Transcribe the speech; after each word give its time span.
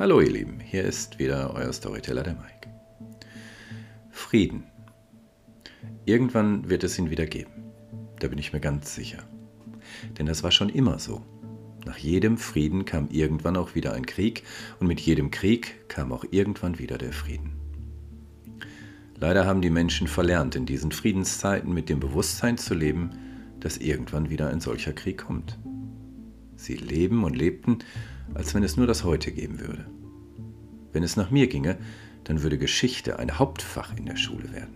Hallo 0.00 0.22
ihr 0.22 0.30
Lieben, 0.30 0.60
hier 0.60 0.84
ist 0.84 1.18
wieder 1.18 1.52
euer 1.54 1.74
Storyteller 1.74 2.22
der 2.22 2.32
Mike. 2.32 2.70
Frieden. 4.10 4.64
Irgendwann 6.06 6.70
wird 6.70 6.84
es 6.84 6.98
ihn 6.98 7.10
wieder 7.10 7.26
geben. 7.26 7.50
Da 8.18 8.28
bin 8.28 8.38
ich 8.38 8.54
mir 8.54 8.60
ganz 8.60 8.94
sicher. 8.94 9.18
Denn 10.18 10.24
das 10.24 10.42
war 10.42 10.52
schon 10.52 10.70
immer 10.70 10.98
so. 10.98 11.20
Nach 11.84 11.98
jedem 11.98 12.38
Frieden 12.38 12.86
kam 12.86 13.10
irgendwann 13.10 13.58
auch 13.58 13.74
wieder 13.74 13.92
ein 13.92 14.06
Krieg 14.06 14.44
und 14.78 14.86
mit 14.86 15.00
jedem 15.00 15.30
Krieg 15.30 15.86
kam 15.90 16.12
auch 16.12 16.24
irgendwann 16.30 16.78
wieder 16.78 16.96
der 16.96 17.12
Frieden. 17.12 17.60
Leider 19.18 19.44
haben 19.44 19.60
die 19.60 19.68
Menschen 19.68 20.08
verlernt, 20.08 20.56
in 20.56 20.64
diesen 20.64 20.92
Friedenszeiten 20.92 21.74
mit 21.74 21.90
dem 21.90 22.00
Bewusstsein 22.00 22.56
zu 22.56 22.72
leben, 22.72 23.10
dass 23.60 23.76
irgendwann 23.76 24.30
wieder 24.30 24.48
ein 24.48 24.60
solcher 24.60 24.94
Krieg 24.94 25.18
kommt. 25.18 25.58
Sie 26.56 26.76
leben 26.76 27.22
und 27.22 27.36
lebten, 27.36 27.80
als 28.34 28.54
wenn 28.54 28.62
es 28.62 28.76
nur 28.76 28.86
das 28.86 29.04
Heute 29.04 29.32
geben 29.32 29.60
würde. 29.60 29.86
Wenn 30.92 31.02
es 31.02 31.16
nach 31.16 31.30
mir 31.30 31.46
ginge, 31.46 31.78
dann 32.24 32.42
würde 32.42 32.58
Geschichte 32.58 33.18
ein 33.18 33.38
Hauptfach 33.38 33.96
in 33.96 34.06
der 34.06 34.16
Schule 34.16 34.52
werden. 34.52 34.74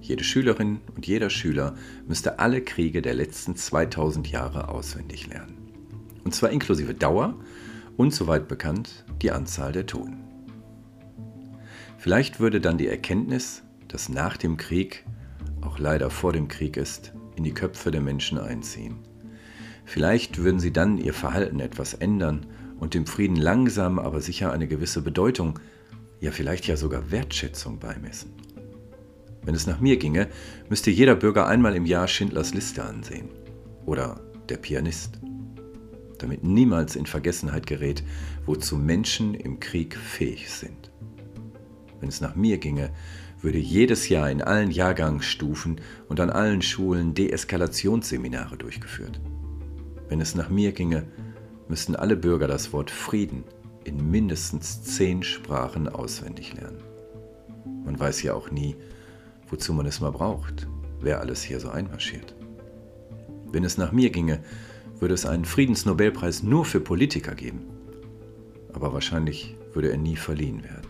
Jede 0.00 0.24
Schülerin 0.24 0.80
und 0.94 1.06
jeder 1.06 1.30
Schüler 1.30 1.74
müsste 2.06 2.38
alle 2.38 2.60
Kriege 2.62 3.02
der 3.02 3.14
letzten 3.14 3.56
2000 3.56 4.30
Jahre 4.30 4.68
auswendig 4.68 5.26
lernen. 5.26 5.56
Und 6.24 6.34
zwar 6.34 6.50
inklusive 6.50 6.94
Dauer 6.94 7.34
und, 7.96 8.12
soweit 8.12 8.46
bekannt, 8.46 9.04
die 9.22 9.30
Anzahl 9.30 9.72
der 9.72 9.86
Toten. 9.86 10.18
Vielleicht 11.98 12.40
würde 12.40 12.60
dann 12.60 12.78
die 12.78 12.88
Erkenntnis, 12.88 13.62
dass 13.88 14.08
nach 14.08 14.36
dem 14.36 14.56
Krieg 14.56 15.04
auch 15.60 15.78
leider 15.78 16.10
vor 16.10 16.32
dem 16.32 16.48
Krieg 16.48 16.76
ist, 16.76 17.12
in 17.36 17.44
die 17.44 17.54
Köpfe 17.54 17.90
der 17.90 18.00
Menschen 18.00 18.38
einziehen. 18.38 18.98
Vielleicht 19.84 20.38
würden 20.38 20.60
sie 20.60 20.72
dann 20.72 20.98
ihr 20.98 21.14
Verhalten 21.14 21.60
etwas 21.60 21.94
ändern 21.94 22.46
und 22.78 22.94
dem 22.94 23.06
Frieden 23.06 23.36
langsam 23.36 23.98
aber 23.98 24.20
sicher 24.20 24.52
eine 24.52 24.66
gewisse 24.66 25.02
Bedeutung, 25.02 25.58
ja 26.20 26.30
vielleicht 26.30 26.66
ja 26.66 26.76
sogar 26.76 27.10
Wertschätzung 27.10 27.78
beimessen. 27.78 28.32
Wenn 29.44 29.54
es 29.54 29.66
nach 29.66 29.80
mir 29.80 29.96
ginge, 29.96 30.28
müsste 30.68 30.90
jeder 30.90 31.14
Bürger 31.14 31.46
einmal 31.46 31.76
im 31.76 31.86
Jahr 31.86 32.08
Schindlers 32.08 32.52
Liste 32.52 32.82
ansehen. 32.82 33.28
Oder 33.84 34.20
der 34.48 34.56
Pianist. 34.56 35.20
Damit 36.18 36.42
niemals 36.42 36.96
in 36.96 37.06
Vergessenheit 37.06 37.66
gerät, 37.66 38.02
wozu 38.44 38.76
Menschen 38.76 39.34
im 39.34 39.60
Krieg 39.60 39.96
fähig 39.96 40.50
sind. 40.50 40.90
Wenn 42.00 42.08
es 42.08 42.20
nach 42.20 42.34
mir 42.34 42.58
ginge, 42.58 42.90
würde 43.40 43.58
jedes 43.58 44.08
Jahr 44.08 44.30
in 44.30 44.42
allen 44.42 44.70
Jahrgangsstufen 44.70 45.80
und 46.08 46.18
an 46.18 46.30
allen 46.30 46.62
Schulen 46.62 47.14
Deeskalationsseminare 47.14 48.56
durchgeführt. 48.56 49.20
Wenn 50.08 50.20
es 50.20 50.34
nach 50.34 50.48
mir 50.48 50.72
ginge, 50.72 51.06
müssten 51.68 51.96
alle 51.96 52.16
Bürger 52.16 52.46
das 52.48 52.72
Wort 52.72 52.90
Frieden 52.90 53.44
in 53.84 54.10
mindestens 54.10 54.82
zehn 54.82 55.22
Sprachen 55.22 55.88
auswendig 55.88 56.54
lernen. 56.54 56.82
Man 57.84 57.98
weiß 57.98 58.22
ja 58.22 58.34
auch 58.34 58.50
nie, 58.50 58.76
wozu 59.48 59.72
man 59.72 59.86
es 59.86 60.00
mal 60.00 60.10
braucht, 60.10 60.66
wer 61.00 61.20
alles 61.20 61.42
hier 61.42 61.60
so 61.60 61.68
einmarschiert. 61.68 62.34
Wenn 63.52 63.64
es 63.64 63.78
nach 63.78 63.92
mir 63.92 64.10
ginge, 64.10 64.40
würde 64.98 65.14
es 65.14 65.26
einen 65.26 65.44
Friedensnobelpreis 65.44 66.42
nur 66.42 66.64
für 66.64 66.80
Politiker 66.80 67.34
geben. 67.34 67.60
Aber 68.72 68.92
wahrscheinlich 68.92 69.56
würde 69.72 69.90
er 69.90 69.98
nie 69.98 70.16
verliehen 70.16 70.64
werden. 70.64 70.88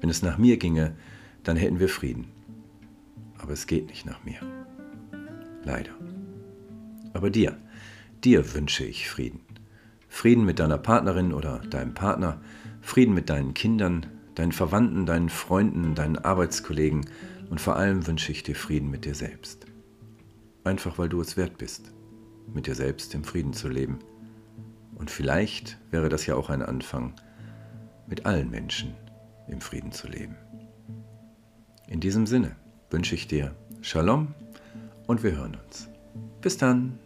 Wenn 0.00 0.10
es 0.10 0.22
nach 0.22 0.38
mir 0.38 0.58
ginge, 0.58 0.96
dann 1.42 1.56
hätten 1.56 1.80
wir 1.80 1.88
Frieden. 1.88 2.26
Aber 3.38 3.52
es 3.52 3.66
geht 3.66 3.86
nicht 3.86 4.06
nach 4.06 4.22
mir. 4.24 4.38
Leider. 5.64 5.92
Aber 7.14 7.30
dir, 7.30 7.56
dir 8.24 8.54
wünsche 8.54 8.84
ich 8.84 9.08
Frieden. 9.08 9.40
Frieden 10.08 10.44
mit 10.44 10.58
deiner 10.58 10.78
Partnerin 10.78 11.32
oder 11.32 11.58
deinem 11.58 11.94
Partner, 11.94 12.40
Frieden 12.80 13.14
mit 13.14 13.28
deinen 13.28 13.54
Kindern, 13.54 14.06
deinen 14.34 14.52
Verwandten, 14.52 15.06
deinen 15.06 15.28
Freunden, 15.28 15.94
deinen 15.94 16.18
Arbeitskollegen 16.18 17.06
und 17.50 17.60
vor 17.60 17.76
allem 17.76 18.06
wünsche 18.06 18.32
ich 18.32 18.42
dir 18.42 18.54
Frieden 18.54 18.90
mit 18.90 19.04
dir 19.04 19.14
selbst. 19.14 19.66
Einfach 20.64 20.98
weil 20.98 21.08
du 21.08 21.20
es 21.20 21.36
wert 21.36 21.58
bist, 21.58 21.92
mit 22.52 22.66
dir 22.66 22.74
selbst 22.74 23.14
im 23.14 23.24
Frieden 23.24 23.52
zu 23.52 23.68
leben. 23.68 23.98
Und 24.94 25.10
vielleicht 25.10 25.78
wäre 25.90 26.08
das 26.08 26.26
ja 26.26 26.36
auch 26.36 26.50
ein 26.50 26.62
Anfang, 26.62 27.14
mit 28.06 28.26
allen 28.26 28.50
Menschen 28.50 28.94
im 29.48 29.60
Frieden 29.60 29.92
zu 29.92 30.08
leben. 30.08 30.36
In 31.88 32.00
diesem 32.00 32.26
Sinne 32.26 32.56
wünsche 32.90 33.14
ich 33.14 33.28
dir 33.28 33.54
Shalom 33.82 34.34
und 35.06 35.22
wir 35.22 35.36
hören 35.36 35.58
uns. 35.66 35.88
Bis 36.40 36.56
dann. 36.56 36.98